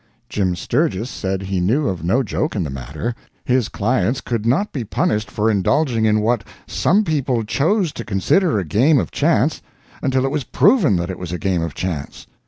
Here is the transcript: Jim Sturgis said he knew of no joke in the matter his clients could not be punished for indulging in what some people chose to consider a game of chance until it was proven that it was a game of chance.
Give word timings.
Jim 0.29 0.55
Sturgis 0.55 1.11
said 1.11 1.43
he 1.43 1.59
knew 1.61 1.87
of 1.87 2.03
no 2.03 2.23
joke 2.23 2.55
in 2.55 2.63
the 2.63 2.71
matter 2.71 3.13
his 3.45 3.69
clients 3.69 4.19
could 4.19 4.47
not 4.47 4.73
be 4.73 4.83
punished 4.83 5.29
for 5.29 5.47
indulging 5.47 6.05
in 6.05 6.21
what 6.21 6.43
some 6.65 7.03
people 7.03 7.43
chose 7.43 7.91
to 7.91 8.03
consider 8.03 8.57
a 8.57 8.65
game 8.65 8.97
of 8.97 9.11
chance 9.11 9.61
until 10.01 10.25
it 10.25 10.31
was 10.31 10.43
proven 10.45 10.95
that 10.95 11.11
it 11.11 11.19
was 11.19 11.31
a 11.31 11.37
game 11.37 11.61
of 11.61 11.75
chance. 11.75 12.25